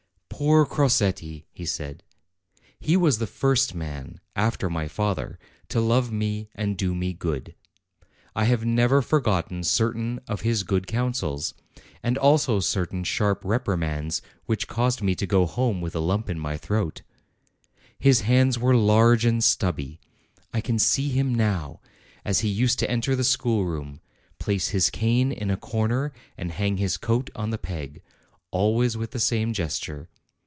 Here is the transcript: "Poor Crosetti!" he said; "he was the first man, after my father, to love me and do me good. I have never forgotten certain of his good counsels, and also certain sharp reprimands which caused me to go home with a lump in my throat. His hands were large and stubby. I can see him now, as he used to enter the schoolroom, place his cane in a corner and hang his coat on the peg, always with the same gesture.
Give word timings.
"Poor 0.41 0.65
Crosetti!" 0.65 1.45
he 1.53 1.67
said; 1.67 2.01
"he 2.79 2.97
was 2.97 3.19
the 3.19 3.27
first 3.27 3.75
man, 3.75 4.19
after 4.35 4.71
my 4.71 4.87
father, 4.87 5.37
to 5.69 5.79
love 5.79 6.11
me 6.11 6.49
and 6.55 6.75
do 6.79 6.95
me 6.95 7.13
good. 7.13 7.53
I 8.35 8.45
have 8.45 8.65
never 8.65 9.03
forgotten 9.03 9.63
certain 9.63 10.19
of 10.27 10.41
his 10.41 10.63
good 10.63 10.87
counsels, 10.87 11.53
and 12.01 12.17
also 12.17 12.59
certain 12.59 13.03
sharp 13.03 13.41
reprimands 13.45 14.23
which 14.47 14.67
caused 14.67 15.03
me 15.03 15.13
to 15.13 15.27
go 15.27 15.45
home 15.45 15.79
with 15.79 15.93
a 15.95 15.99
lump 15.99 16.27
in 16.27 16.39
my 16.39 16.57
throat. 16.57 17.03
His 17.99 18.21
hands 18.21 18.57
were 18.57 18.75
large 18.75 19.25
and 19.25 19.43
stubby. 19.43 19.99
I 20.51 20.59
can 20.59 20.79
see 20.79 21.09
him 21.09 21.35
now, 21.35 21.81
as 22.25 22.39
he 22.39 22.49
used 22.49 22.79
to 22.79 22.89
enter 22.89 23.15
the 23.15 23.23
schoolroom, 23.23 23.99
place 24.39 24.69
his 24.69 24.89
cane 24.89 25.31
in 25.31 25.51
a 25.51 25.57
corner 25.57 26.11
and 26.35 26.51
hang 26.51 26.77
his 26.77 26.97
coat 26.97 27.29
on 27.35 27.51
the 27.51 27.59
peg, 27.59 28.01
always 28.49 28.97
with 28.97 29.11
the 29.11 29.19
same 29.19 29.53
gesture. 29.53 30.09